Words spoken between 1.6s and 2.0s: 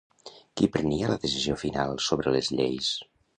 final